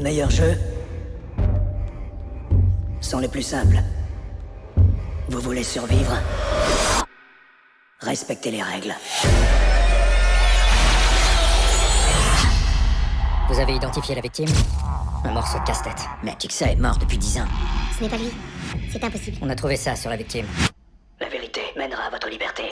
[0.00, 0.56] meilleurs jeux
[3.00, 3.78] sont les plus simples.
[5.28, 6.14] Vous voulez survivre?
[8.00, 8.94] Respectez les règles.
[13.48, 14.48] Vous avez identifié la victime?
[15.24, 16.06] Un morceau de casse-tête.
[16.22, 17.46] Mais Jigsaw est mort depuis dix ans.
[17.96, 18.30] Ce n'est pas lui.
[18.90, 19.38] C'est impossible.
[19.42, 20.46] On a trouvé ça sur la victime.
[21.20, 22.64] La vérité mènera à votre liberté.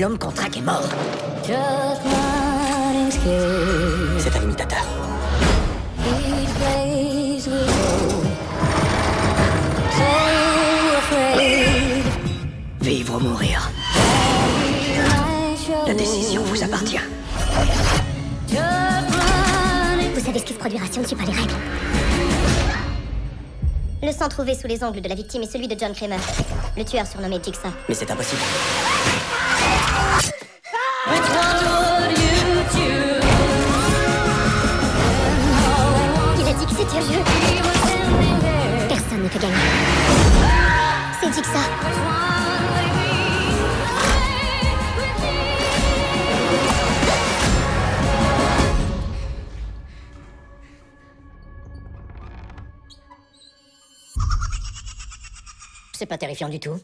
[0.00, 0.88] L'homme qu'on traque est mort.
[4.22, 4.82] C'est un imitateur.
[12.80, 13.70] Vivre ou mourir,
[15.86, 16.96] la décision vous appartient.
[20.14, 21.52] Vous savez ce que se produira si on ne suit pas les règles.
[24.02, 26.16] Le sang trouvé sous les ongles de la victime est celui de John Kramer,
[26.74, 27.68] le tueur surnommé Jigsaw.
[27.86, 28.40] Mais c'est impossible.
[39.40, 39.80] Stay with me.
[56.00, 56.78] C'est pas terrifiant du tout.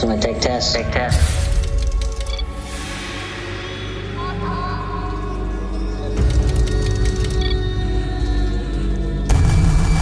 [0.00, 0.72] Kind of nervous when I take tests.
[0.74, 1.48] Take tests.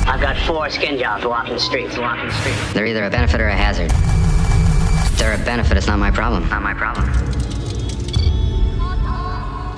[0.07, 2.73] I've got four skin jobs walking the streets, walking the streets.
[2.73, 3.93] They're either a benefit or a hazard.
[3.93, 6.49] If they're a benefit, it's not my problem.
[6.49, 7.09] Not my problem.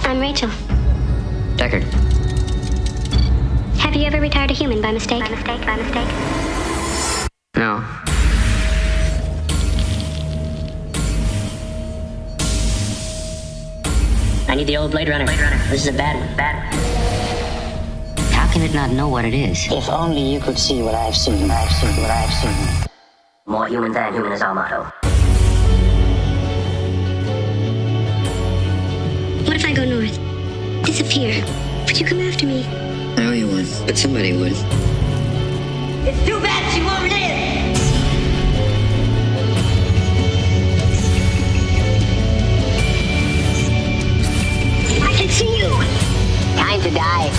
[0.03, 0.49] I'm Rachel.
[1.57, 1.85] Deckard.
[3.79, 5.23] Have you ever retired a human by mistake?
[5.23, 6.09] By mistake, by mistake.
[7.57, 7.85] No.
[14.51, 15.25] I need the old Blade Runner.
[15.27, 15.59] Blade Runner.
[15.69, 16.37] This is a bad one.
[16.37, 18.23] Bad one.
[18.33, 19.71] How can it not know what it is?
[19.71, 21.49] If only you could see what I've seen.
[21.49, 22.91] I've seen what I've seen.
[23.47, 24.91] More human than human is our motto.
[29.47, 30.19] What if I go north?
[30.85, 31.45] Disappear.
[31.87, 32.65] Would you come after me?
[33.19, 34.51] I owe you one, but somebody would.
[36.11, 37.70] It's too bad she won't live.
[46.81, 47.31] Time to die.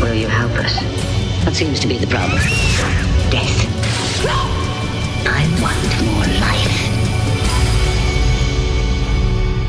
[0.00, 0.80] Will you help us?
[1.44, 2.38] What seems to be the problem?
[3.30, 3.66] Death.
[5.26, 6.94] I want more life.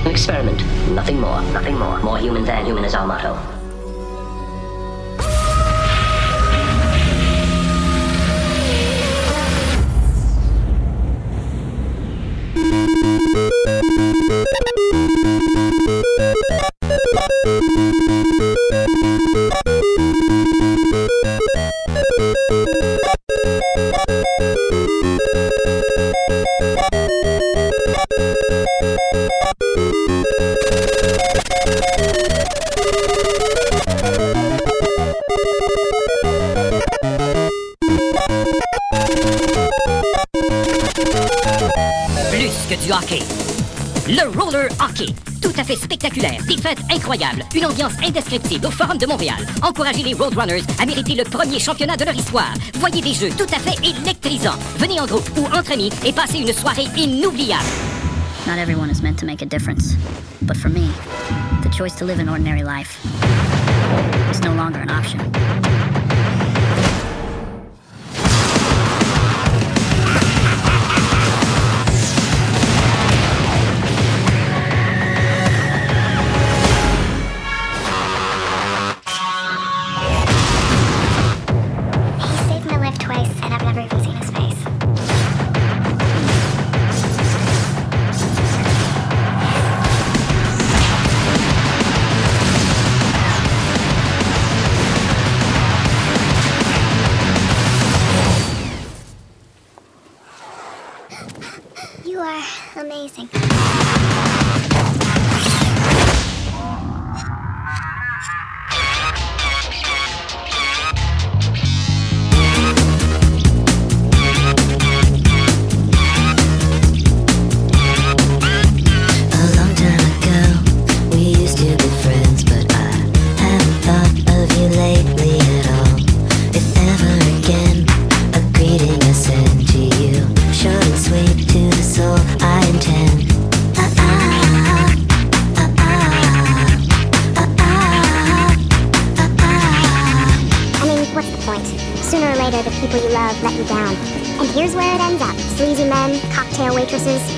[0.05, 0.63] An experiment.
[0.91, 1.41] Nothing more.
[1.51, 1.97] Nothing more.
[1.99, 3.54] More human than human is our motto.
[12.95, 13.25] you
[42.35, 43.23] Plus que du hockey.
[44.09, 45.05] Le roller hockey.
[45.41, 49.37] Tout à fait spectaculaire, des fêtes incroyables, une ambiance indescriptible au Forum de Montréal.
[49.61, 52.53] Encouragez les Roadrunners à mériter le premier championnat de leur histoire.
[52.73, 54.59] Voyez des jeux tout à fait électrisants.
[54.79, 57.63] Venez en groupe ou entre amis et passez une soirée inoubliable.
[58.45, 59.95] Not everyone is meant to make a difference.
[60.41, 60.89] But for me,
[61.63, 62.99] the choice to live an ordinary life
[64.29, 65.21] is no longer an option.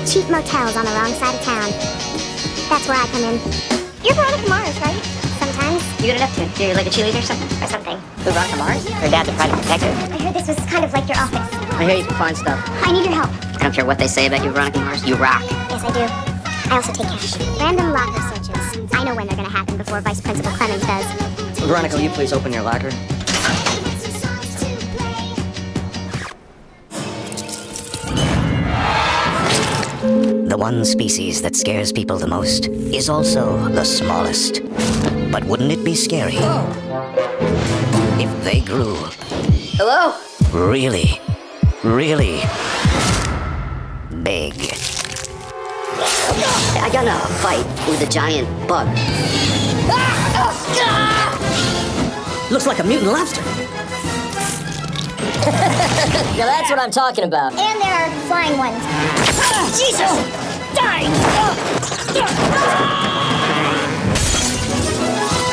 [0.08, 1.68] Cheap motels on the wrong side of town.
[2.72, 3.36] That's where I come in.
[4.00, 4.96] You're Veronica Mars, right?
[5.36, 5.84] Sometimes.
[6.00, 6.64] You get it up to?
[6.64, 7.62] You're like a cheerleader or something?
[7.62, 7.98] Or something.
[8.24, 8.88] Who, Veronica Mars?
[8.88, 9.92] Her dad's a private detective.
[10.10, 11.52] I heard this was kind of like your office.
[11.76, 12.58] I hear you can find stuff.
[12.82, 13.28] I need your help.
[13.60, 15.04] I don't care what they say about you, Veronica Mars.
[15.04, 15.42] You rock.
[15.44, 16.72] Yes, I do.
[16.72, 17.36] I also take cash.
[17.60, 18.94] Random locker searches.
[18.94, 21.60] I know when they're gonna happen before Vice Principal Clemmons does.
[21.60, 22.88] Veronica, will you please open your locker?
[30.48, 34.62] The one species that scares people the most is also the smallest.
[35.30, 36.38] But wouldn't it be scary
[38.16, 38.96] if they grew
[39.76, 40.16] Hello?
[40.50, 41.20] really,
[41.84, 42.40] really
[44.22, 44.54] big?
[46.80, 48.88] I got in a fight with a giant bug.
[52.50, 53.77] Looks like a mutant lobster.
[55.46, 57.52] Now that's what I'm talking about.
[57.52, 58.82] And there are flying ones.
[59.78, 60.10] Jesus!
[60.74, 61.04] Die!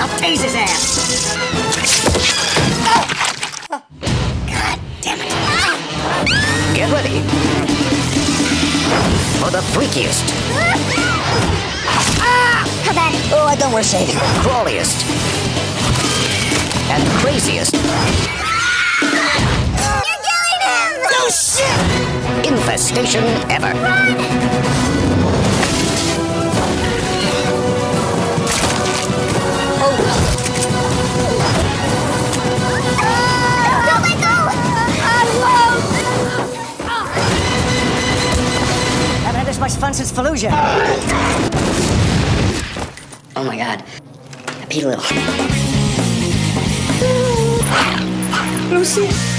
[0.02, 1.96] I'll tase his ass.
[4.48, 5.32] God damn it.
[6.76, 7.22] Get ready
[9.40, 10.30] for the freakiest,
[12.84, 13.14] How bad?
[13.34, 15.06] oh, I don't wear saving, crawliest,
[16.92, 18.35] and craziest You're killing
[21.26, 21.32] him!
[21.32, 23.72] no shit infestation ever.
[29.82, 29.96] Oh,
[34.22, 34.52] Don't!
[39.24, 40.52] Haven't had this much fun since Fallujah.
[43.36, 43.84] Oh my god.
[44.48, 45.04] I peed a little.
[48.96, 49.35] Batman's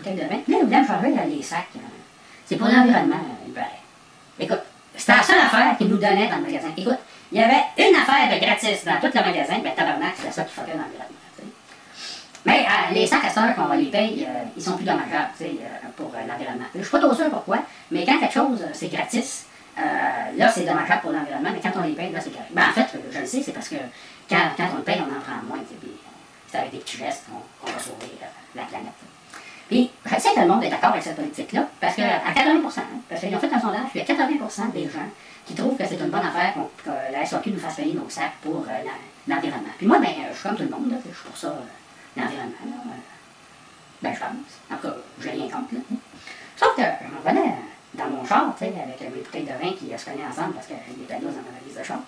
[0.00, 0.70] m'acheter 4 bouteilles de vin.
[0.70, 1.68] Là, me changer euh, les sacs.
[2.46, 3.16] C'est pour l'environnement.
[4.38, 4.60] Écoute,
[4.96, 6.68] c'était la seule affaire qu'ils nous donnaient dans le magasin.
[6.76, 6.98] Écoute,
[7.32, 10.42] il y avait une affaire de gratis dans tout le magasin, ben tabarnak, c'était ça
[10.42, 11.44] qui fuckait sais.
[12.44, 15.30] Mais euh, les sacs à sœur qu'on va les payer, euh, ils sont plus dommageables
[15.42, 15.54] euh,
[15.96, 16.64] pour euh, l'environnement.
[16.74, 17.58] Je suis pas trop sûr pourquoi,
[17.90, 21.86] mais quand quelque chose euh, c'est gratis, là c'est dommageable pour l'environnement, mais quand on
[21.86, 22.50] les paye, là c'est correct.
[22.50, 23.76] Ben, en fait, je le sais, c'est parce que
[24.28, 24.36] quand,
[24.72, 25.64] on le paye, on en prend moins.
[26.50, 28.18] C'est avec des petits gestes qu'on va sauver
[28.56, 29.09] la planète.
[29.70, 32.80] Puis, je sais que le monde est d'accord avec cette politique-là, parce que à 80%
[32.80, 35.06] hein, parce qu'ils ont fait un sondage, puis il y a 80% des gens
[35.46, 36.54] qui trouvent que c'est une bonne affaire
[36.84, 38.88] que la SAQ nous fasse payer nos sacs pour euh,
[39.28, 39.70] l'environnement.
[39.78, 41.46] Puis moi, ben, euh, je suis comme tout le monde, là, je suis pour ça,
[41.46, 42.66] euh, l'environnement.
[42.66, 42.98] là, euh,
[44.02, 44.30] Ben, je pense.
[44.72, 45.72] En tout cas, j'ai rien contre.
[45.72, 45.80] Là.
[46.56, 47.54] Sauf que je m'en venais
[47.94, 50.66] dans mon char, tu sais, avec mes bouteilles de vin qui se cognaient ensemble parce
[50.66, 52.00] qu'il était là dans ma valise de char.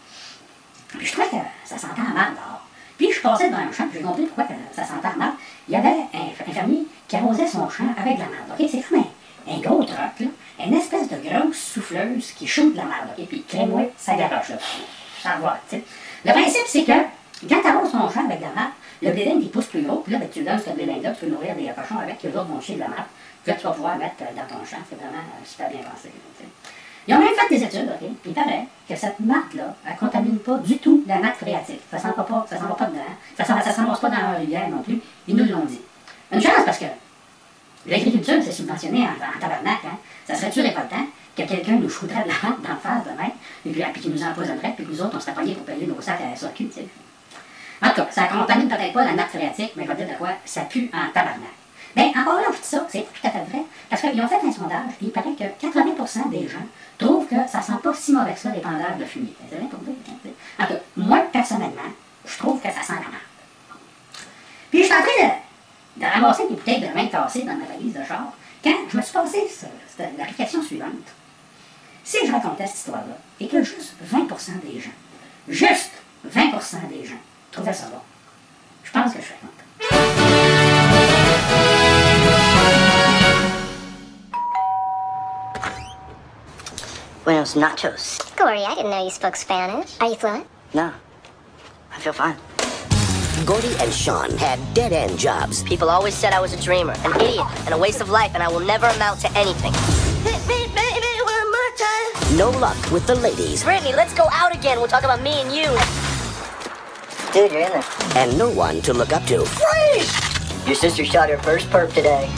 [0.88, 2.66] Puis je trouvais que ça sentait mal dehors.
[3.02, 5.32] Puis je passais devant un champ, j'ai compris pourquoi que ça sentait mal.
[5.66, 8.52] Il y avait un, fermier qui arrosait son champ avec de la merde.
[8.56, 8.68] ok?
[8.70, 10.26] C'est comme un, un gros truck, là,
[10.64, 13.08] une espèce de grosse souffleuse qui shoot de la merde.
[13.18, 13.26] ok?
[13.26, 14.52] Puis crée-moi, ça garoche.
[15.20, 15.58] Ça va.
[15.72, 16.92] Le principe, c'est que
[17.48, 19.96] quand tu arroses ton champ avec de la merde, le blédin, il pousse plus gros,
[19.96, 22.38] puis là, ben, tu donnes ce blédin-là, tu peux nourrir des cochons avec, qui eux
[22.38, 23.08] autres vont chier de la merde,
[23.44, 24.78] que tu vas pouvoir mettre dans ton champ.
[24.88, 26.10] C'est vraiment euh, super bien pensé.
[27.08, 28.08] Ils ont même fait des études, OK?
[28.26, 31.80] Il paraît que cette marque-là, elle ne contamine pas du tout la nappe phréatique.
[31.90, 33.00] Ça ne s'en va pas, ça s'en pas dedans.
[33.36, 35.00] Ça ne s'en pas dans la rivière non plus.
[35.26, 35.80] Ils nous l'ont dit.
[36.30, 36.84] Une chance parce que
[37.86, 39.84] l'agriculture, c'est subventionné en, en tabarnak.
[39.84, 39.98] Hein?
[40.26, 41.04] Ça serait-tu révoltant
[41.36, 43.32] que quelqu'un nous foutrait de la vente d'en face de même,
[43.66, 45.86] et puis, puis qu'il nous empoisonnerait, puis que nous autres, on serait pognés pour payer
[45.86, 46.68] nos sacs à la SAQ.
[47.82, 50.18] En tout cas, ça contamine peut-être pas la nappe phréatique, mais je vais dire de
[50.18, 51.61] quoi, ça pue en tabarnak.
[51.96, 54.40] Mais encore là, je dis ça, c'est tout à fait vrai, parce qu'ils ont fait
[54.46, 56.58] un sondage, puis il paraît que 80% des gens
[56.98, 59.34] trouvent que ça sent pas si mauvais que ça, l'épandage de fumier.
[59.50, 59.96] Vous?
[60.04, 60.34] tu sais.
[60.58, 61.90] En tout cas, moi, personnellement,
[62.24, 63.12] je trouve que ça sent la merde.
[64.70, 65.28] Puis je suis en train
[65.96, 68.32] de, ramasser des bouteilles de vin cassées dans ma valise de char,
[68.64, 70.90] quand je me suis passé ce- cette- la réflexion suivante.
[72.04, 74.90] Si je racontais cette histoire-là, et que juste 20% des gens,
[75.48, 75.90] juste
[76.24, 77.16] 20% des gens
[77.50, 77.98] trouvaient ça bon,
[78.84, 80.21] je pense que je serais content.
[87.24, 88.18] Buenos nachos.
[88.36, 89.96] Gordie, I didn't know you spoke Spanish.
[90.00, 90.46] Are you fluent?
[90.74, 90.92] No.
[91.94, 92.36] I feel fine.
[93.46, 95.62] Gordie and Sean had dead end jobs.
[95.62, 98.42] People always said I was a dreamer, an idiot, and a waste of life, and
[98.42, 99.72] I will never amount to anything.
[100.24, 102.36] Hit me, baby, one more time.
[102.38, 104.78] no luck with the ladies, Brittany, let's go out again.
[104.78, 105.66] We'll talk about me and you.
[107.32, 107.84] Dude, you're in there.
[108.16, 109.44] and no one to look up to.
[109.44, 110.66] Freeze!
[110.66, 112.28] Your sister shot her first perp today.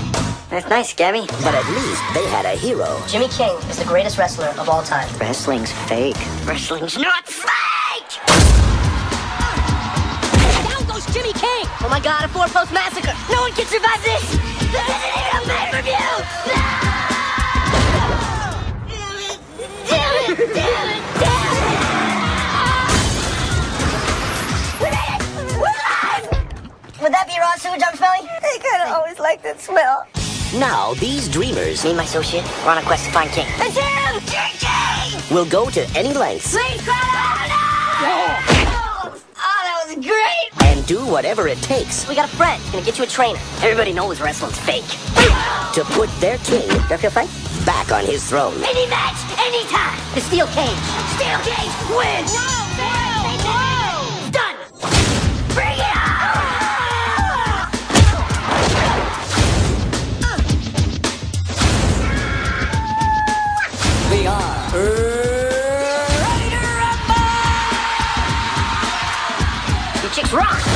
[0.50, 1.26] That's nice, Gabby.
[1.42, 3.00] But at least they had a hero.
[3.08, 5.08] Jimmy King is the greatest wrestler of all time.
[5.18, 6.16] Wrestling's fake.
[6.44, 8.20] Wrestling's not fake!
[10.68, 11.66] Down goes Jimmy King!
[11.80, 13.14] Oh my god, a four-post massacre!
[13.32, 14.22] No one can survive this!
[14.30, 16.12] This isn't even a pay-per-view!
[18.94, 19.38] Damn it!
[19.88, 20.38] Damn it!
[20.54, 21.02] Damn it!
[21.18, 21.74] Damn it!
[24.78, 25.24] We made it!
[25.58, 25.82] We're!
[27.02, 28.28] Would that be raw sewage I'm smelling?
[28.28, 30.06] I kinda always like that smell.
[30.58, 33.46] Now, these dreamers Me and my associate, we're on a quest to find King.
[33.58, 34.20] That's him!
[34.26, 35.20] King!
[35.34, 37.58] we'll go to any lengths Please, Greta!
[37.98, 38.38] No!
[39.36, 40.62] Oh, that was great!
[40.64, 42.62] and do whatever it takes We got a friend.
[42.70, 43.38] Gonna get you a trainer.
[43.62, 44.86] Everybody knows wrestling's fake.
[45.74, 47.28] to put their king Don't feel fine?
[47.66, 48.54] back on his throne.
[48.62, 49.98] Any match, anytime.
[50.14, 50.78] The steel cage.
[51.16, 52.32] Steel cage wins.
[52.34, 52.63] No, no,
[70.34, 70.73] rock.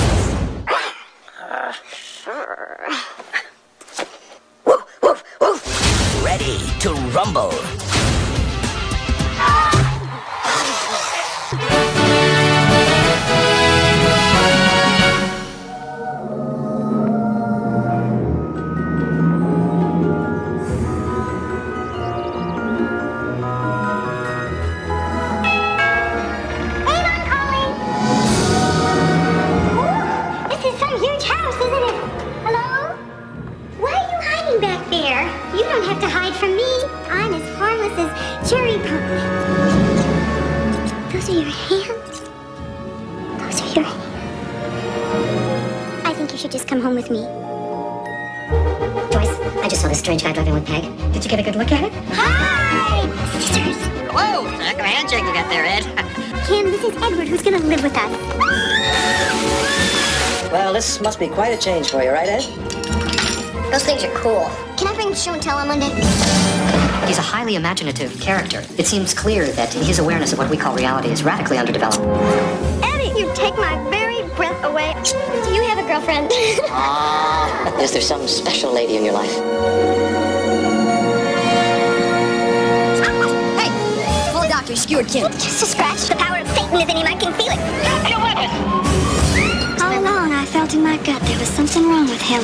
[61.08, 62.42] Must be quite a change for you, right, Ed?
[63.72, 64.44] Those things are cool.
[64.76, 65.88] Can I bring show and tell on Monday?
[67.06, 68.62] He's a highly imaginative character.
[68.76, 72.04] It seems clear that his awareness of what we call reality is radically underdeveloped.
[72.84, 74.92] Eddie, you take my very breath away.
[75.46, 76.28] Do you have a girlfriend?
[76.68, 79.32] ah, Is there some special lady in your life?
[83.56, 85.32] Hey, full doctor skewered Kim.
[85.32, 86.06] Just a scratch.
[86.06, 87.06] The power of Satan is in him.
[87.06, 87.58] I can feel it.
[88.04, 89.07] All along, I
[90.48, 92.42] felt in my gut there was something wrong with him.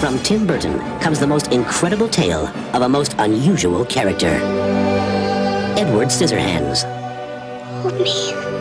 [0.00, 4.40] From Tim Burton comes the most incredible tale of a most unusual character.
[5.76, 6.84] Edward Scissorhands.
[7.82, 8.53] Hold me.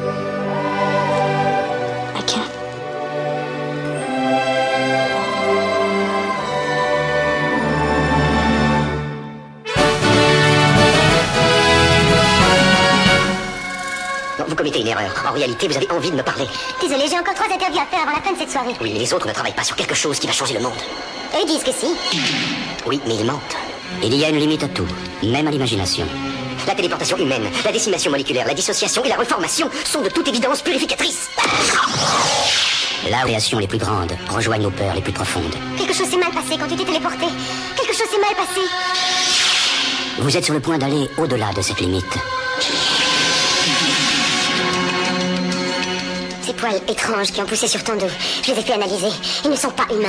[14.54, 15.12] Vous commettez une erreur.
[15.28, 16.46] En réalité, vous avez envie de me parler.
[16.80, 18.74] Désolé, j'ai encore trois interviews à faire avant la fin de cette soirée.
[18.82, 20.78] Oui, mais les autres ne travaillent pas sur quelque chose qui va changer le monde.
[21.34, 21.88] Eux ils disent que si.
[22.86, 23.58] Oui, mais ils mentent.
[24.04, 24.86] Il y a une limite à tout,
[25.24, 26.06] même à l'imagination.
[26.68, 30.62] La téléportation humaine, la décimation moléculaire, la dissociation et la reformation sont de toute évidence
[30.62, 31.30] purificatrices.
[33.10, 35.56] La création les plus grandes rejoignent nos peurs les plus profondes.
[35.78, 37.26] Quelque chose s'est mal passé quand tu t'es téléporté.
[37.76, 38.62] Quelque chose s'est mal passé.
[40.20, 42.18] Vous êtes sur le point d'aller au-delà de cette limite.
[46.64, 48.08] Poils étranges qui ont poussé sur ton dos,
[48.42, 49.10] je les ai fait analyser.
[49.44, 50.08] Ils ne sont pas humains.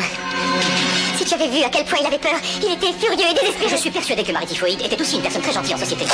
[1.16, 3.70] Si tu avais vu à quel point il avait peur, il était furieux et désespéré.
[3.70, 6.04] Je suis persuadé que Marie Typhoïde était aussi une personne très gentille en société.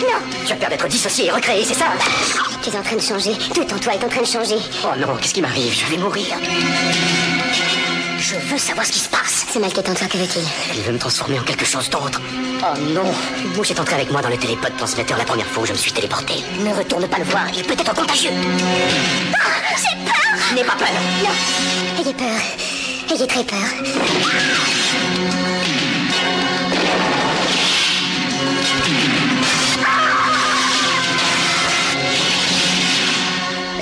[0.00, 1.86] Non, Tu as peur d'être dissocié et recréé, c'est ça
[2.62, 3.32] tu es en train de changer.
[3.54, 4.56] Tout en toi est en train de changer.
[4.84, 5.72] Oh non, qu'est-ce qui m'arrive?
[5.74, 6.26] Je vais mourir.
[8.22, 9.46] Je veux savoir ce qui se passe.
[9.50, 10.44] C'est mal qui est en toi, que veut-il
[10.76, 12.20] Il veut me transformer en quelque chose d'autre.
[12.62, 13.12] Oh non
[13.56, 15.76] mouche est entrée avec moi dans le télépod transmetteur la première fois où je me
[15.76, 16.34] suis téléporté.
[16.60, 18.30] Ne retourne pas le voir, il peut être contagieux.
[19.34, 20.88] Ah, J'ai peur N'aie pas peur.
[21.24, 22.40] Non, ayez peur.
[23.10, 24.72] Ayez très peur.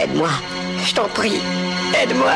[0.00, 0.30] Aide-moi.
[0.86, 1.40] Je t'en prie.
[2.02, 2.32] Aide-moi.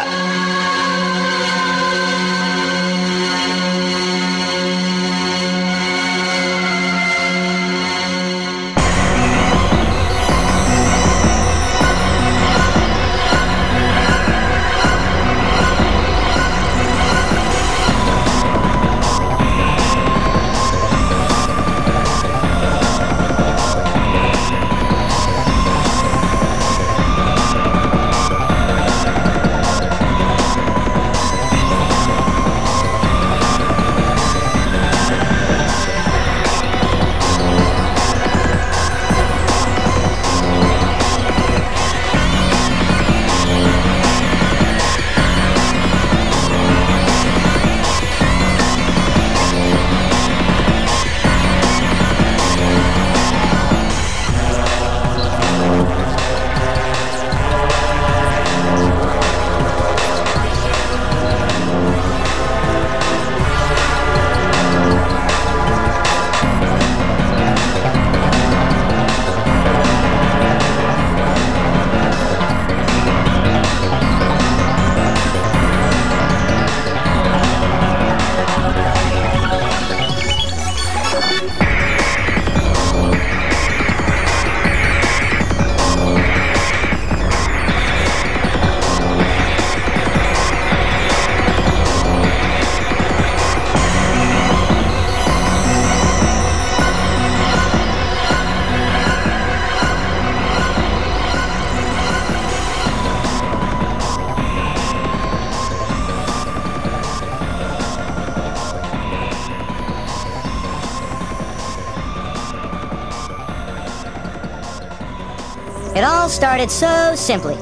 [116.05, 117.55] It all started so simply.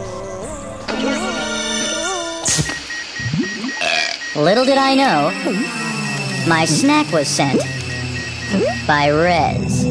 [4.34, 5.30] Little did I know,
[6.48, 7.60] my snack was sent
[8.84, 9.84] by Rez.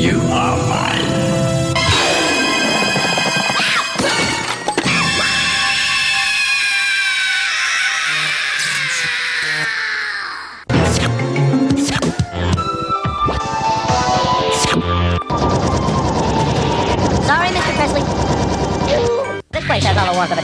[0.00, 0.67] You are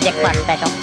[0.04, 0.73] เจ็ดวันแต่ต้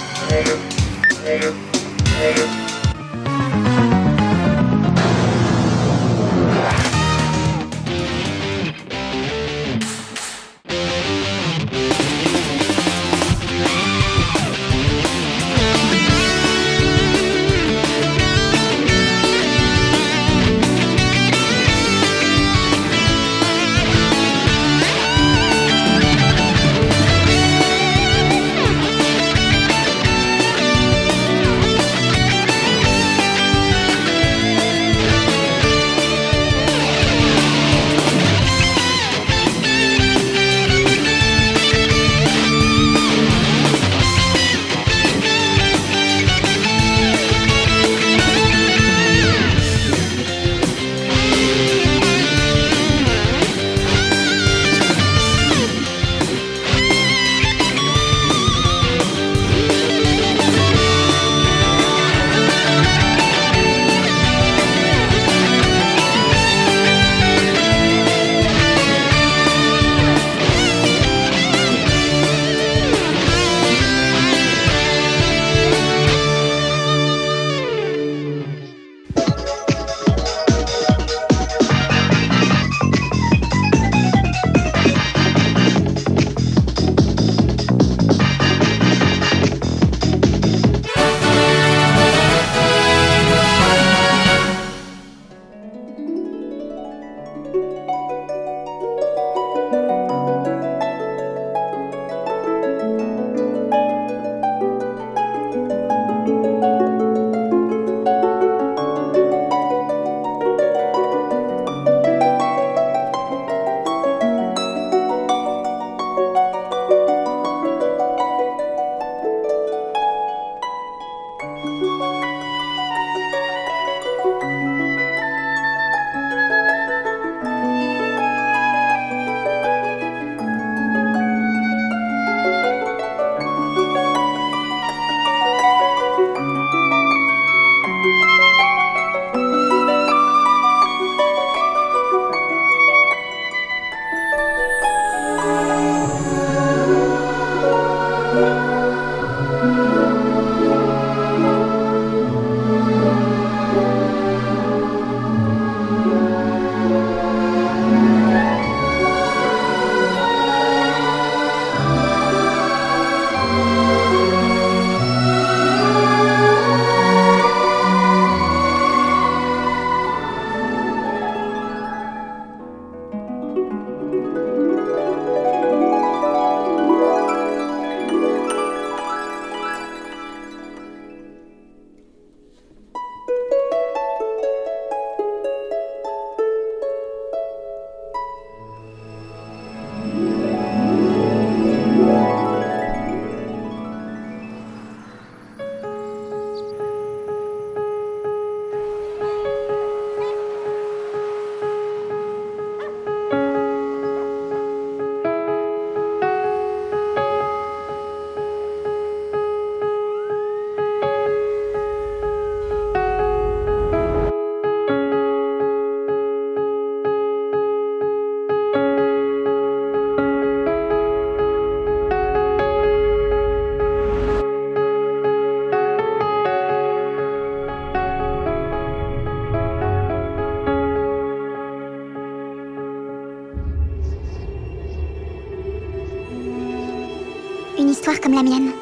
[238.34, 238.72] la mienne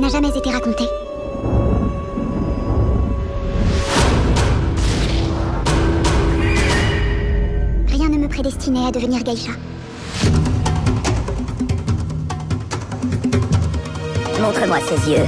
[0.00, 0.88] n'a jamais été racontée.
[7.88, 9.52] Rien ne me prédestinait à devenir geisha.
[14.40, 15.26] Montre-moi ses yeux.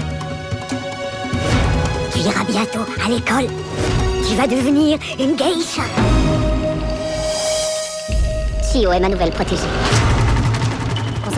[2.13, 3.47] Tu iras bientôt à l'école.
[4.29, 5.83] Tu vas devenir une geisha.
[8.73, 10.10] Chio est ma nouvelle protégée?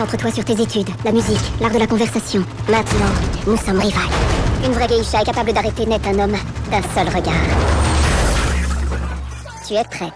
[0.03, 2.43] Concentre-toi sur tes études, la musique, l'art de la conversation.
[2.67, 3.13] Maintenant,
[3.47, 4.01] nous sommes rivales.
[4.65, 6.35] Une vraie geisha est capable d'arrêter net un homme
[6.69, 7.33] d'un seul regard.
[9.65, 10.11] Tu es prête.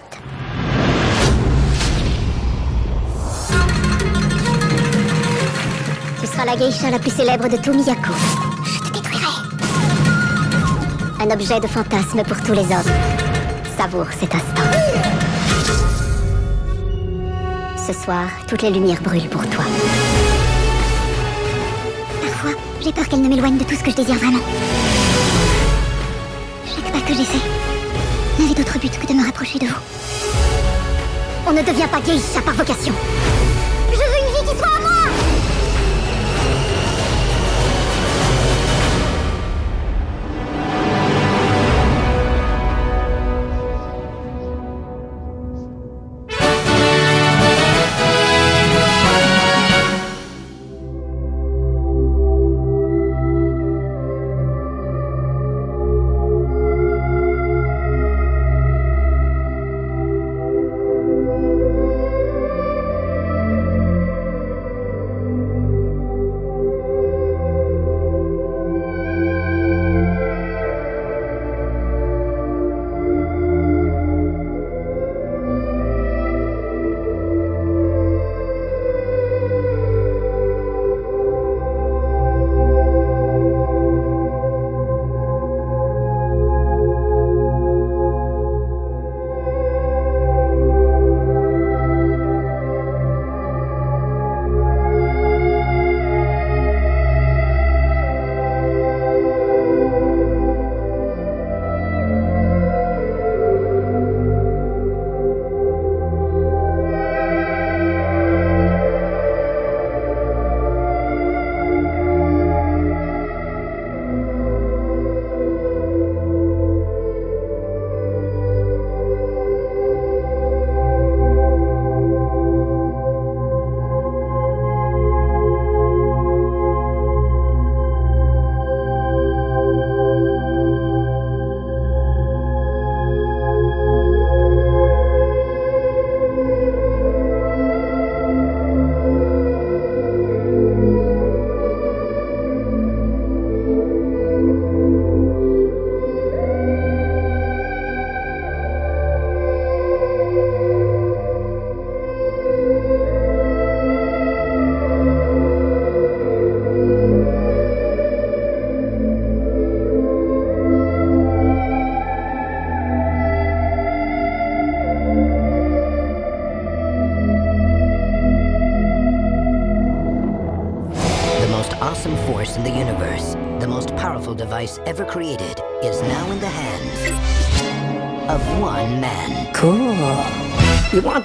[6.19, 8.11] Tu seras la geisha la plus célèbre de tout Miyako.
[8.65, 9.23] Je te détruirai.
[11.21, 12.93] Un objet de fantasme pour tous les hommes.
[13.77, 14.67] Savoure cet instant.
[17.87, 19.63] Ce soir, toutes les lumières brûlent pour toi.
[22.21, 22.51] Parfois,
[22.83, 24.41] j'ai peur qu'elle ne m'éloigne de tout ce que je désire vraiment.
[26.65, 27.39] Chaque pas que j'essaie
[28.39, 29.79] n'avait d'autre but que de me rapprocher de vous.
[31.47, 32.93] On ne devient pas geisha par vocation.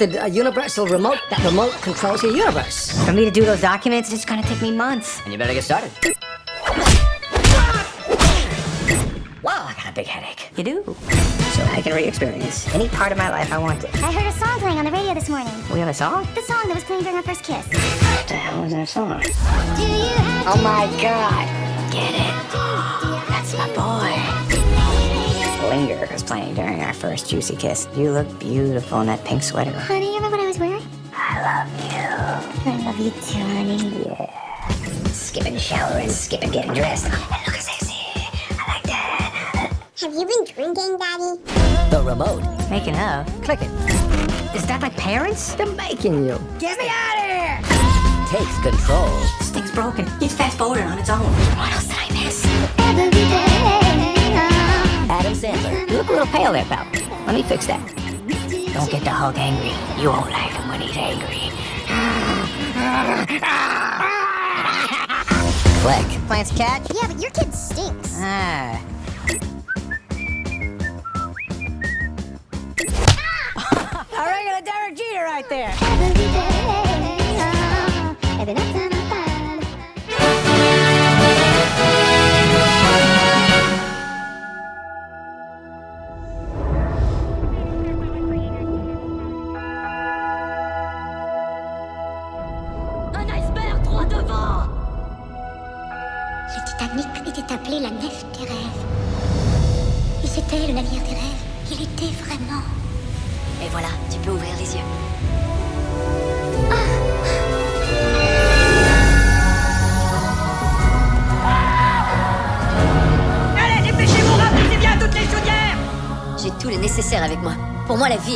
[0.02, 2.90] You uh, a universal remote that remote controls your universe.
[3.04, 5.20] For me to do those documents, it's gonna take me months.
[5.22, 5.92] And you better get started.
[9.42, 10.50] Wow, I got a big headache.
[10.56, 10.96] You do?
[11.54, 13.88] So I can re-experience any part of my life I want to.
[14.04, 15.54] I heard a song playing on the radio this morning.
[15.72, 16.26] We have a song?
[16.34, 17.64] The song that was playing during our first kiss.
[17.66, 19.20] What the hell is our song?
[19.20, 21.46] Do you have Oh my god!
[21.92, 23.28] Get it?
[23.28, 24.41] That's my boy.
[25.72, 27.88] Linger was playing during our first juicy kiss.
[27.96, 29.72] You look beautiful in that pink sweater.
[29.72, 30.82] Honey, you remember what I was wearing?
[31.14, 32.70] I love you.
[32.70, 34.04] I love you too, honey.
[34.04, 35.06] Yeah.
[35.06, 37.06] Skipping shower and skipping getting dressed.
[37.06, 37.94] And look sexy.
[38.50, 39.72] I like that.
[40.00, 41.40] Have you been drinking, Daddy?
[41.90, 42.42] The remote.
[42.68, 43.26] Making up.
[43.42, 43.70] Click it.
[44.54, 45.54] Is that my parents?
[45.54, 46.38] They're making you.
[46.58, 47.60] Get me out of here!
[48.28, 49.08] Takes control.
[49.38, 50.06] This thing's broken.
[50.20, 51.20] It's fast forwarding on its own.
[51.56, 51.91] What else
[55.34, 55.88] Sandler.
[55.90, 56.86] You look a little pale there, pal.
[57.26, 57.80] Let me fix that.
[58.74, 59.72] Don't get the Hulk angry.
[60.00, 61.50] You won't like him when he's angry.
[65.82, 66.06] Click.
[66.26, 66.90] Plants catch?
[66.94, 68.16] Yeah, but your kid stinks.
[68.18, 68.80] Ah.
[74.12, 75.72] A regular Derek Jeter right there.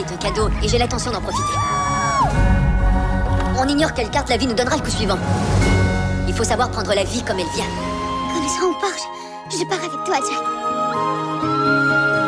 [0.01, 1.53] Est un cadeau et j'ai l'intention d'en profiter.
[3.59, 5.19] On ignore quelle carte la vie nous donnera le coup suivant.
[6.29, 7.65] Il faut savoir prendre la vie comme elle vient.
[8.35, 8.91] Comme ça, on part.
[9.51, 12.26] Je, je pars avec toi, Jack.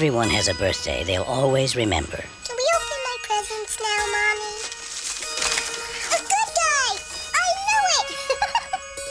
[0.00, 2.16] Everyone has a birthday they'll always remember.
[2.16, 4.56] Can we open my presents now, Mommy?
[6.08, 6.96] A good guy!
[7.36, 8.08] I knew it!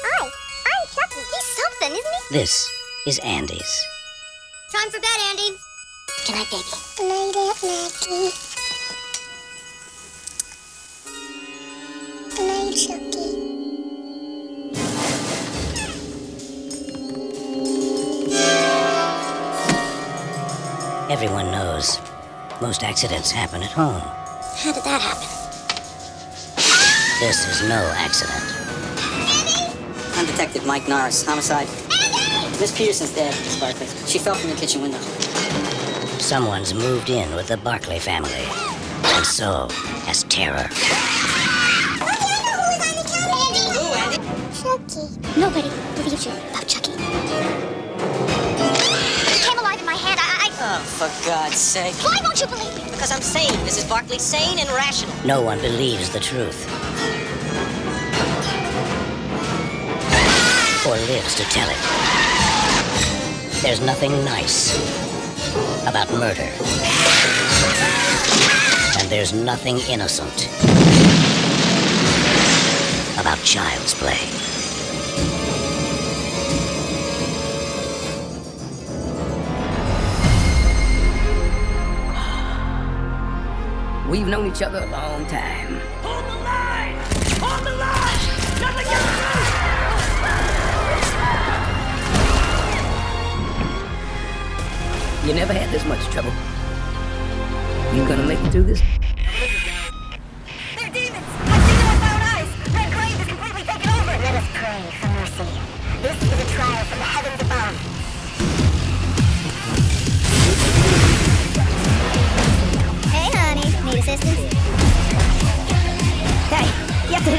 [0.01, 1.21] Hi, I'm Chucky.
[1.29, 2.39] He's something, isn't he?
[2.39, 2.65] This
[3.05, 3.85] is Andy's.
[4.73, 5.49] Time for bed, Andy.
[6.25, 6.73] Good night, baby.
[6.97, 8.33] Good night, Aunt Maggie.
[12.35, 13.18] Good night, Chucky.
[21.10, 21.99] Everyone knows
[22.62, 23.99] most accidents happen at home.
[23.99, 25.28] How did that happen?
[27.20, 28.43] This is no accident.
[30.16, 31.68] I'm Detective Mike Norris, homicide.
[32.60, 33.88] Miss Peterson's dead, Miss Barclay.
[34.05, 34.99] She fell from the kitchen window.
[36.20, 38.45] Someone's moved in with the Barclay family,
[39.16, 39.68] and so
[40.05, 40.70] has terror.
[44.62, 45.39] Chucky.
[45.39, 46.49] Nobody believes you
[50.72, 51.95] Oh, for God's sake.
[51.95, 52.84] Why won't you believe me?
[52.91, 53.89] Because I'm sane, Mrs.
[53.89, 54.20] Barclay.
[54.20, 55.15] Sane and rational.
[55.26, 56.70] No one believes the truth.
[60.86, 61.82] Or lives to tell it.
[63.63, 64.78] There's nothing nice
[65.88, 66.47] about murder.
[68.99, 70.49] And there's nothing innocent
[73.20, 74.49] about child's play.
[84.10, 85.80] We've known each other a long time.
[86.01, 86.95] Hold the line!
[87.39, 88.20] Hold the line!
[88.60, 88.88] Nothing
[95.24, 96.32] you You never had this much trouble.
[97.95, 98.82] You gonna make it through this?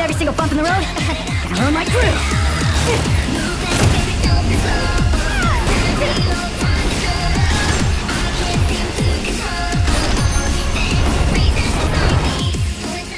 [0.01, 0.84] Hit every single bump in the road?
[1.44, 2.01] Gonna ruin my crew.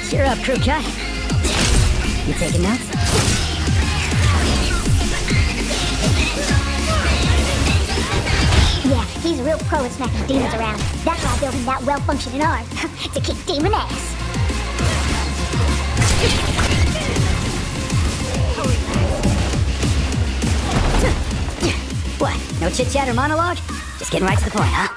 [0.09, 0.83] Cheer up, crew cut.
[2.27, 2.89] You taking notes?
[8.85, 10.79] Yeah, he's a real pro at smacking demons around.
[11.05, 12.65] That's why I built him that well-functioning arm.
[13.13, 14.12] to kick demon ass.
[22.73, 23.57] Chit chat or monologue?
[23.99, 24.87] Just getting right to the point, huh?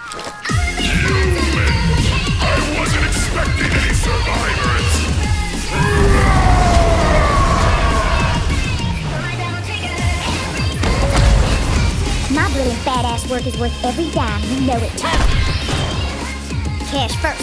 [12.34, 14.42] My brilliant badass work is worth every dime.
[14.44, 14.92] You know it.
[16.88, 17.42] Cash first.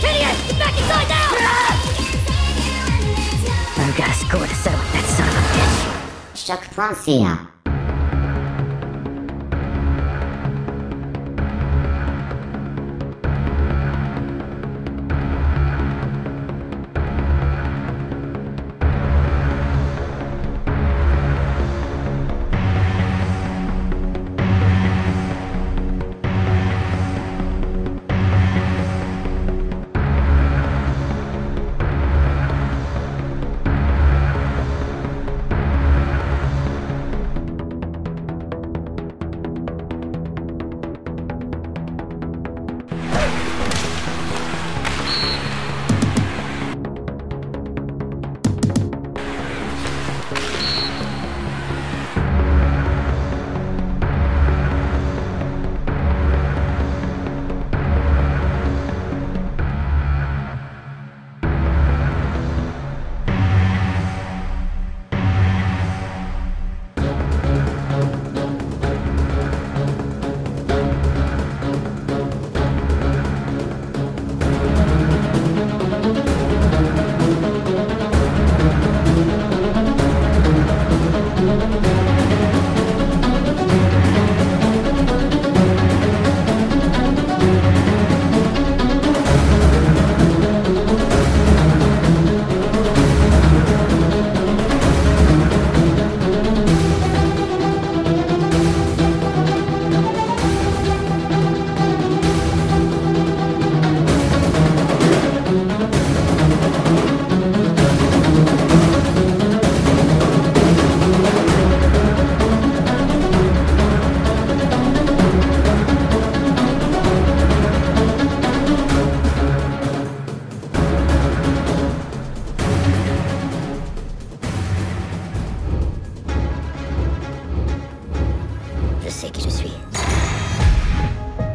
[0.00, 0.48] Phineas!
[0.48, 1.23] Get back inside now!
[6.44, 7.63] Choc Francia.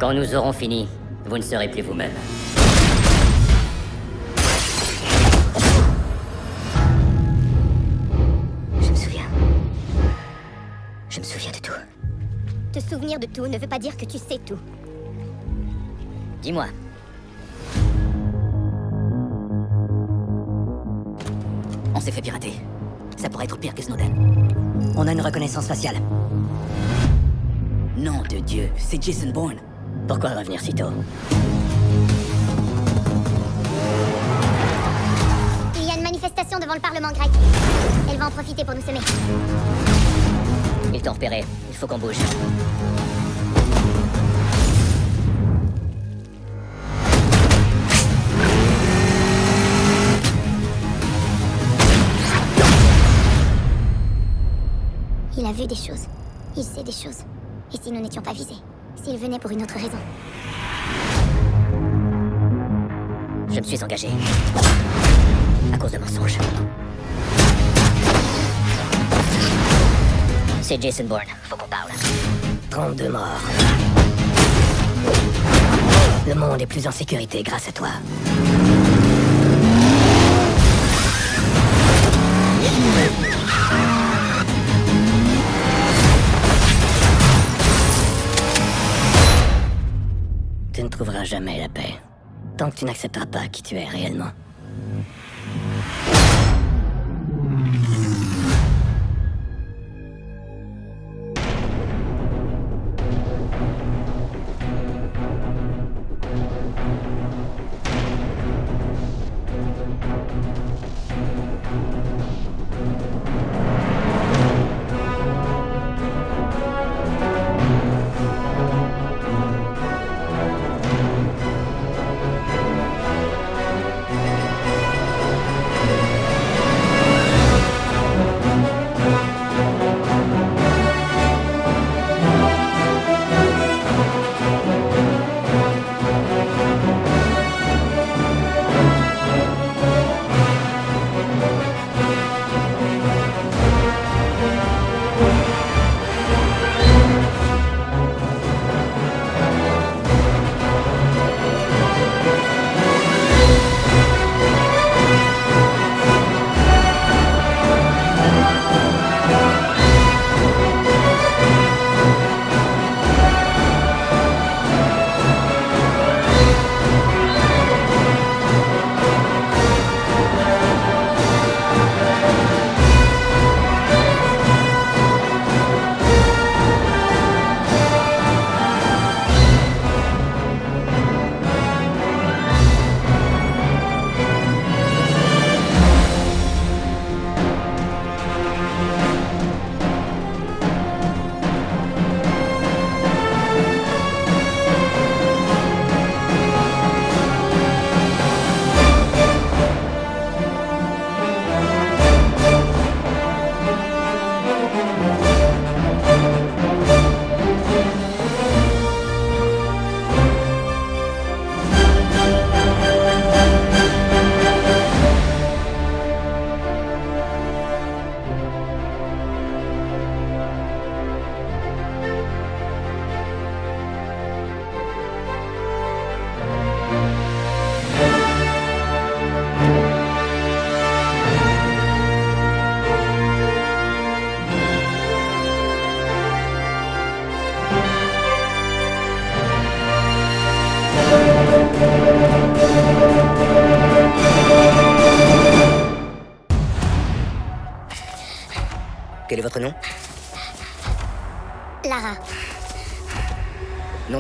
[0.10, 0.88] Quand nous aurons fini,
[1.26, 2.10] vous ne serez plus vous-même.
[8.82, 9.28] Je me souviens.
[11.12, 11.74] Je me souviens de tout.
[12.74, 14.58] Te souvenir de tout ne veut pas dire que tu sais tout.
[16.42, 16.66] Dis-moi,
[21.94, 22.54] On s'est fait pirater.
[23.16, 24.48] Ça pourrait être pire que Snowden.
[24.98, 25.98] On a une reconnaissance faciale.
[27.96, 29.60] Nom de Dieu, c'est Jason Bourne.
[30.10, 30.86] Pourquoi revenir si tôt
[35.76, 37.30] Il y a une manifestation devant le Parlement grec.
[38.10, 39.02] Elle va en profiter pour nous semer.
[40.92, 42.18] Ils t'ont repéré, il faut qu'on bouge.
[55.38, 56.08] Il a vu des choses.
[56.58, 57.20] Il sait des choses.
[57.72, 58.56] Et si nous n'étions pas visés
[59.04, 59.98] S'il venait pour une autre raison
[63.50, 64.10] Je me suis engagé.
[65.74, 66.38] À cause de mensonges.
[70.62, 71.90] C'est Jason Bourne, faut qu'on parle.
[72.70, 73.42] 32 morts.
[76.28, 77.90] Le monde est plus en sécurité grâce à toi.
[91.30, 91.94] Jamais la paix.
[92.58, 94.32] Tant que tu n'accepteras pas qui tu es réellement.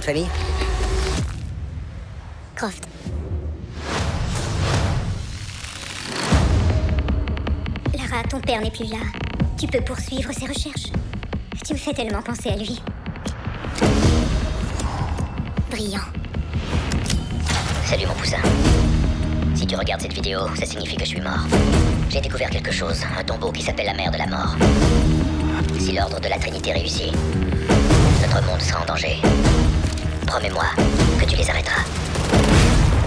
[0.10, 0.28] Famille
[2.56, 2.88] Croft.
[7.96, 8.98] Lara, ton père n'est plus là.
[9.60, 10.92] Tu peux poursuivre ses recherches.
[11.64, 12.82] Tu me fais tellement penser à lui.
[15.70, 16.00] Brillant.
[17.86, 18.38] Salut mon poussin.
[19.54, 21.46] Si tu regardes cette vidéo, ça signifie que je suis mort.
[22.10, 24.56] J'ai découvert quelque chose, un tombeau qui s'appelle la mer de la mort.
[25.78, 27.14] Si l'ordre de la Trinité réussit,
[28.22, 29.22] notre monde sera en danger.
[30.30, 30.66] Promets-moi
[31.20, 31.82] que tu les arrêteras.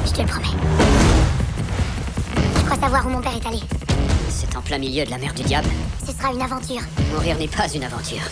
[0.04, 0.48] Je te le promets.
[2.56, 3.60] Je crois savoir où mon père est allé.
[4.28, 5.68] C'est en plein milieu de la mer du diable.
[6.04, 6.80] Ce sera une aventure.
[7.12, 8.22] Mourir n'est pas une aventure.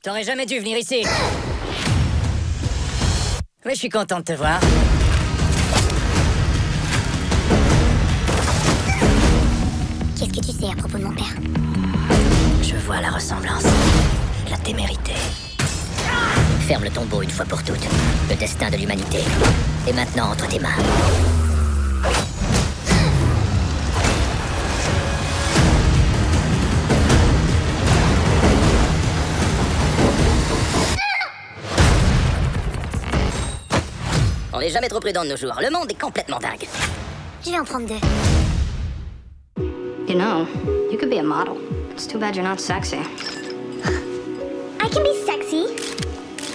[0.00, 1.04] T'aurais jamais dû venir ici.
[3.64, 4.60] Mais je suis content de te voir.
[10.32, 11.34] Que tu sais à propos de mon père
[12.62, 13.64] Je vois la ressemblance.
[14.50, 15.12] La témérité.
[16.66, 17.86] Ferme le tombeau une fois pour toutes.
[18.30, 19.18] Le destin de l'humanité
[19.86, 20.70] est maintenant entre tes mains.
[34.54, 35.58] On n'est jamais trop prudent de nos jours.
[35.60, 36.66] Le monde est complètement dingue.
[37.44, 38.41] Je vais en prendre deux.
[40.12, 40.46] You know,
[40.90, 41.56] you could be a model.
[41.90, 42.98] It's too bad you're not sexy.
[42.98, 45.64] I can be sexy.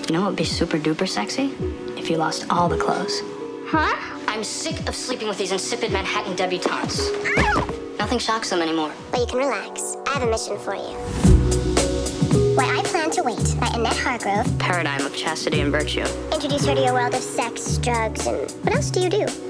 [0.05, 1.55] You know what would be super duper sexy?
[1.97, 3.23] If you lost all the clothes.
[3.65, 3.95] Huh?
[4.27, 7.09] I'm sick of sleeping with these insipid Manhattan debutantes.
[7.97, 8.91] Nothing shocks them anymore.
[9.09, 9.97] But you can relax.
[10.05, 10.93] I have a mission for you.
[12.55, 14.59] Why I Plan to Wait by Annette Hargrove.
[14.59, 16.05] Paradigm of chastity and virtue.
[16.31, 19.46] Introduce her to your world of sex, drugs, and what else do you do?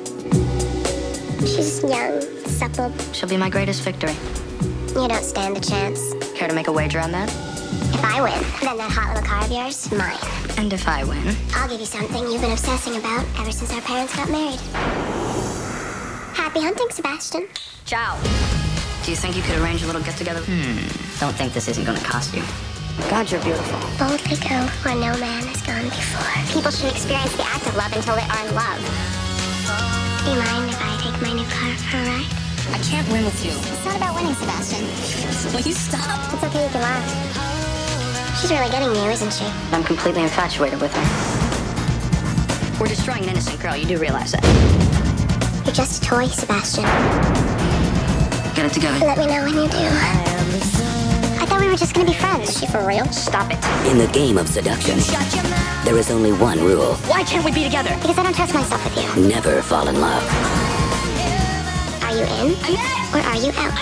[1.47, 2.91] She's young, supple.
[3.13, 4.13] She'll be my greatest victory.
[4.89, 6.13] You don't stand a chance.
[6.35, 7.29] Care to make a wager on that?
[7.93, 10.17] If I win, then that hot little car of yours, mine.
[10.57, 11.35] And if I win?
[11.55, 14.59] I'll give you something you've been obsessing about ever since our parents got married.
[16.35, 17.47] Happy hunting, Sebastian.
[17.85, 18.19] Ciao.
[19.05, 20.41] Do you think you could arrange a little get together?
[20.41, 20.83] Hmm.
[21.19, 22.43] Don't think this isn't gonna cost you.
[23.09, 23.79] God, you're beautiful.
[23.97, 26.53] Boldly go where no man has gone before.
[26.53, 29.16] People should experience the act of love until they are in love.
[32.77, 33.49] I can't win with you.
[33.49, 34.85] It's not about winning, Sebastian.
[35.51, 36.31] Will you stop?
[36.31, 38.39] It's okay, you can laugh.
[38.39, 39.45] She's really getting you, isn't she?
[39.71, 42.79] I'm completely infatuated with her.
[42.79, 44.43] We're destroying an innocent girl, you do realize that.
[45.65, 46.83] You're just a toy, Sebastian.
[48.53, 49.03] Get it together.
[49.03, 49.87] Let me know when you do.
[51.41, 52.49] I thought we were just gonna be friends.
[52.49, 53.05] Is she for real?
[53.07, 53.89] Stop it.
[53.89, 54.99] In the game of seduction,
[55.83, 57.95] there is only one rule Why can't we be together?
[58.01, 59.27] Because I don't trust myself with you.
[59.27, 60.66] never fall in love.
[62.17, 62.57] Are you in?
[63.13, 63.77] Or are you out?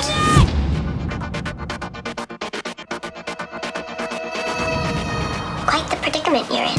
[5.65, 6.75] Quite the predicament you're in.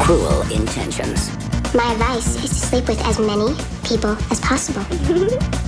[0.00, 1.28] Cruel intentions.
[1.74, 3.54] My advice is to sleep with as many
[3.84, 4.86] people as possible.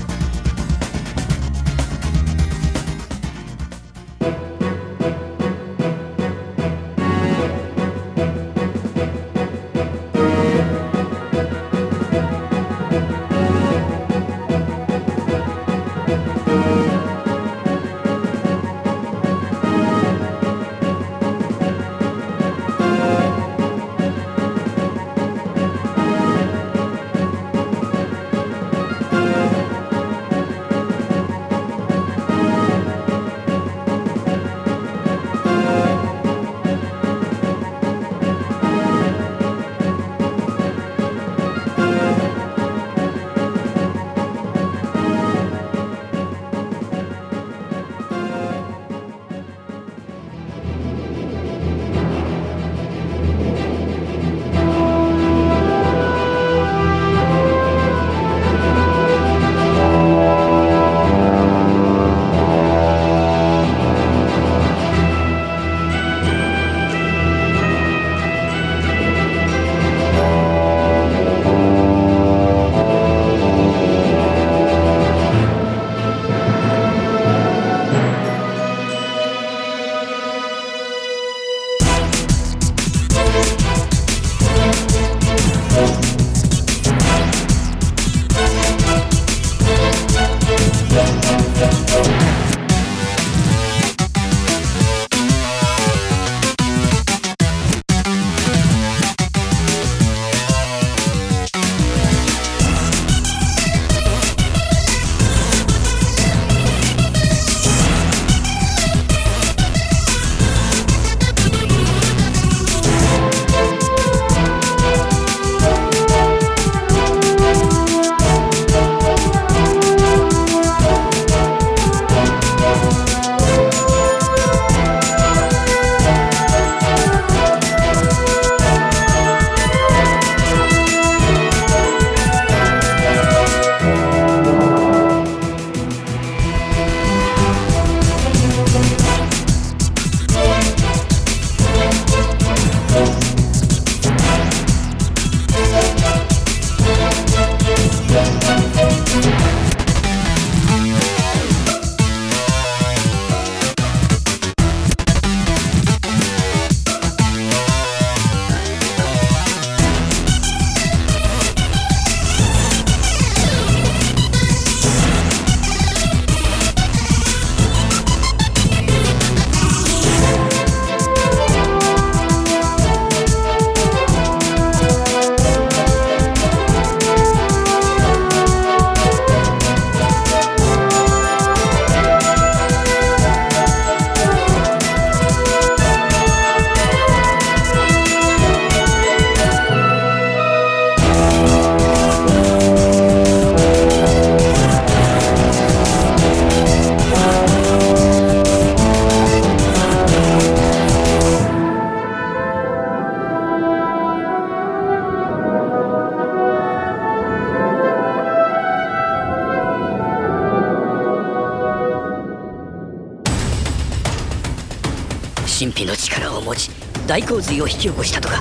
[217.43, 218.41] 大洪水を引き起こしたとか。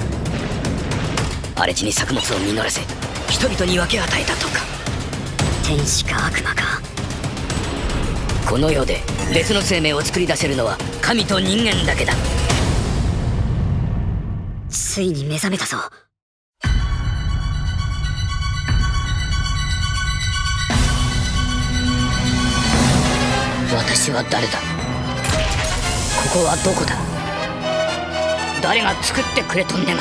[1.55, 2.81] 荒れ地に作物を実らせ
[3.29, 4.61] 人々に分け与えたとか。
[5.65, 6.81] 天使か悪魔か。
[8.47, 8.99] この世で
[9.33, 12.13] 別の生命を作り出せるのは神と人間だけだ。
[14.69, 15.77] ついに目覚めたぞ。
[23.73, 24.53] 私は誰だ？
[26.33, 27.10] ここはどこだ？
[28.61, 29.95] 誰が作ってくれと願った。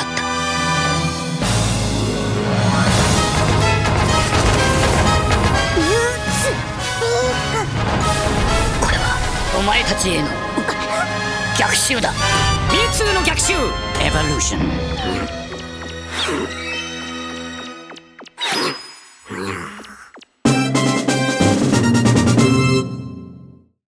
[8.81, 9.17] これは
[9.59, 10.29] お前たちへの
[11.59, 12.13] 逆襲だ。
[12.71, 13.55] B2 の逆襲。
[14.03, 15.40] エボリューション